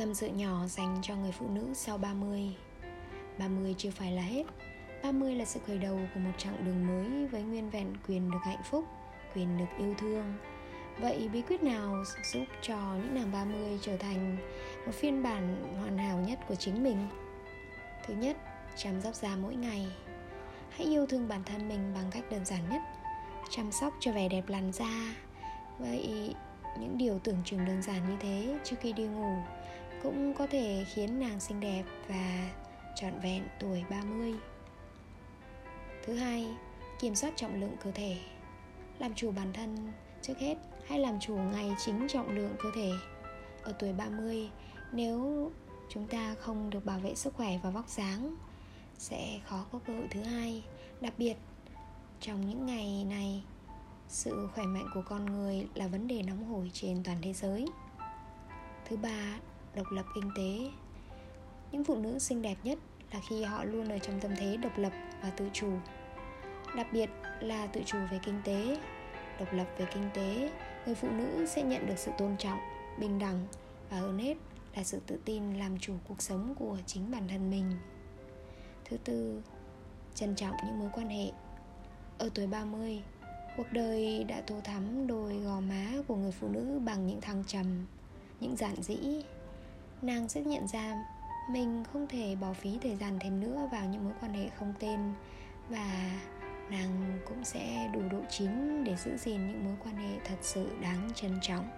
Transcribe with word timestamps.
Tâm 0.00 0.14
sự 0.14 0.26
nhỏ 0.26 0.66
dành 0.66 0.98
cho 1.02 1.16
người 1.16 1.32
phụ 1.32 1.48
nữ 1.48 1.74
sau 1.74 1.98
30 1.98 2.56
30 3.38 3.74
chưa 3.78 3.90
phải 3.90 4.12
là 4.12 4.22
hết 4.22 4.44
30 5.02 5.34
là 5.34 5.44
sự 5.44 5.60
khởi 5.66 5.78
đầu 5.78 5.98
của 6.14 6.20
một 6.20 6.30
chặng 6.38 6.64
đường 6.64 6.86
mới 6.86 7.26
với 7.26 7.42
nguyên 7.42 7.70
vẹn 7.70 7.86
quyền 8.08 8.30
được 8.30 8.38
hạnh 8.44 8.62
phúc, 8.70 8.84
quyền 9.34 9.58
được 9.58 9.64
yêu 9.78 9.94
thương. 9.98 10.34
Vậy 11.00 11.28
bí 11.32 11.42
quyết 11.42 11.62
nào 11.62 12.04
giúp 12.32 12.44
cho 12.62 12.76
những 12.76 13.14
nàng 13.14 13.32
30 13.32 13.78
trở 13.82 13.96
thành 13.96 14.36
một 14.86 14.92
phiên 14.94 15.22
bản 15.22 15.74
hoàn 15.80 15.98
hảo 15.98 16.18
nhất 16.18 16.38
của 16.48 16.54
chính 16.54 16.84
mình? 16.84 17.08
Thứ 18.06 18.14
nhất, 18.14 18.36
chăm 18.76 19.00
sóc 19.00 19.14
da 19.14 19.36
mỗi 19.36 19.54
ngày. 19.54 19.86
Hãy 20.70 20.86
yêu 20.86 21.06
thương 21.06 21.28
bản 21.28 21.42
thân 21.44 21.68
mình 21.68 21.92
bằng 21.94 22.10
cách 22.10 22.24
đơn 22.30 22.44
giản 22.44 22.60
nhất, 22.70 22.80
chăm 23.50 23.72
sóc 23.72 23.94
cho 24.00 24.12
vẻ 24.12 24.28
đẹp 24.28 24.48
làn 24.48 24.72
da. 24.72 25.14
Vậy 25.78 26.34
những 26.78 26.98
điều 26.98 27.18
tưởng 27.18 27.42
chừng 27.44 27.64
đơn 27.64 27.82
giản 27.82 28.08
như 28.08 28.16
thế 28.20 28.58
trước 28.64 28.76
khi 28.80 28.92
đi 28.92 29.04
ngủ 29.04 29.36
cũng 30.02 30.34
có 30.34 30.46
thể 30.46 30.84
khiến 30.94 31.20
nàng 31.20 31.40
xinh 31.40 31.60
đẹp 31.60 31.84
và 32.08 32.50
trọn 32.96 33.20
vẹn 33.22 33.42
tuổi 33.60 33.84
30. 33.90 34.34
Thứ 36.06 36.14
hai, 36.14 36.46
kiểm 37.00 37.14
soát 37.14 37.32
trọng 37.36 37.60
lượng 37.60 37.76
cơ 37.84 37.90
thể. 37.90 38.16
Làm 38.98 39.14
chủ 39.14 39.32
bản 39.32 39.52
thân 39.52 39.92
trước 40.22 40.38
hết 40.38 40.54
hãy 40.86 40.98
làm 40.98 41.20
chủ 41.20 41.36
ngày 41.36 41.70
chính 41.84 42.06
trọng 42.08 42.30
lượng 42.30 42.54
cơ 42.58 42.70
thể. 42.74 42.90
Ở 43.62 43.72
tuổi 43.72 43.92
30, 43.92 44.50
nếu 44.92 45.50
chúng 45.88 46.06
ta 46.06 46.34
không 46.40 46.70
được 46.70 46.84
bảo 46.84 46.98
vệ 46.98 47.14
sức 47.14 47.34
khỏe 47.34 47.58
và 47.62 47.70
vóc 47.70 47.88
dáng 47.88 48.34
sẽ 48.98 49.40
khó 49.46 49.64
có 49.72 49.78
cơ 49.86 49.92
hội 49.92 50.06
thứ 50.10 50.22
hai, 50.22 50.64
đặc 51.00 51.12
biệt 51.18 51.34
trong 52.20 52.48
những 52.48 52.66
ngày 52.66 53.04
này 53.04 53.42
sự 54.08 54.48
khỏe 54.54 54.64
mạnh 54.64 54.86
của 54.94 55.02
con 55.08 55.26
người 55.26 55.68
là 55.74 55.86
vấn 55.86 56.08
đề 56.08 56.22
nóng 56.22 56.44
hổi 56.44 56.70
trên 56.72 57.02
toàn 57.04 57.18
thế 57.22 57.32
giới. 57.32 57.66
Thứ 58.88 58.96
ba, 58.96 59.38
độc 59.74 59.86
lập 59.90 60.06
kinh 60.14 60.30
tế. 60.36 60.70
Những 61.72 61.84
phụ 61.84 61.96
nữ 61.96 62.18
xinh 62.18 62.42
đẹp 62.42 62.56
nhất 62.64 62.78
là 63.12 63.20
khi 63.28 63.42
họ 63.42 63.64
luôn 63.64 63.88
ở 63.88 63.98
trong 63.98 64.20
tâm 64.20 64.30
thế 64.36 64.56
độc 64.56 64.78
lập 64.78 64.92
và 65.22 65.30
tự 65.30 65.48
chủ. 65.52 65.72
Đặc 66.76 66.86
biệt 66.92 67.10
là 67.40 67.66
tự 67.66 67.80
chủ 67.86 67.98
về 68.10 68.20
kinh 68.24 68.40
tế, 68.44 68.78
độc 69.38 69.52
lập 69.52 69.66
về 69.78 69.86
kinh 69.94 70.10
tế, 70.14 70.50
người 70.86 70.94
phụ 70.94 71.08
nữ 71.10 71.46
sẽ 71.46 71.62
nhận 71.62 71.86
được 71.86 71.98
sự 71.98 72.10
tôn 72.18 72.36
trọng, 72.36 72.58
bình 72.98 73.18
đẳng 73.18 73.46
và 73.90 73.96
hơn 73.96 74.18
hết 74.18 74.36
là 74.76 74.84
sự 74.84 75.00
tự 75.06 75.18
tin 75.24 75.54
làm 75.54 75.78
chủ 75.78 75.94
cuộc 76.08 76.22
sống 76.22 76.54
của 76.58 76.78
chính 76.86 77.10
bản 77.10 77.28
thân 77.28 77.50
mình. 77.50 77.70
Thứ 78.84 78.96
tư, 78.96 79.42
trân 80.14 80.34
trọng 80.34 80.56
những 80.66 80.78
mối 80.78 80.90
quan 80.92 81.08
hệ. 81.08 81.32
Ở 82.18 82.30
tuổi 82.34 82.46
30 82.46 83.02
cuộc 83.56 83.72
đời 83.72 84.24
đã 84.24 84.40
tô 84.46 84.54
thắm 84.64 85.06
đôi 85.06 85.38
gò 85.38 85.60
má 85.60 85.86
của 86.08 86.16
người 86.16 86.32
phụ 86.32 86.48
nữ 86.48 86.80
bằng 86.84 87.06
những 87.06 87.20
thăng 87.20 87.44
trầm, 87.46 87.86
những 88.40 88.56
giản 88.56 88.82
dĩ 88.82 89.22
nàng 90.02 90.28
sẽ 90.28 90.40
nhận 90.40 90.66
ra 90.68 91.04
mình 91.50 91.84
không 91.92 92.06
thể 92.06 92.36
bỏ 92.40 92.52
phí 92.52 92.78
thời 92.82 92.96
gian 92.96 93.18
thêm 93.20 93.40
nữa 93.40 93.68
vào 93.72 93.86
những 93.86 94.04
mối 94.04 94.12
quan 94.20 94.34
hệ 94.34 94.48
không 94.58 94.74
tên 94.80 95.00
và 95.68 96.10
nàng 96.70 97.18
cũng 97.28 97.44
sẽ 97.44 97.90
đủ 97.94 98.00
độ 98.10 98.18
chín 98.30 98.84
để 98.84 98.96
giữ 98.96 99.16
gìn 99.16 99.46
những 99.46 99.64
mối 99.64 99.74
quan 99.84 99.96
hệ 99.96 100.18
thật 100.24 100.38
sự 100.42 100.68
đáng 100.82 101.10
trân 101.14 101.38
trọng. 101.42 101.68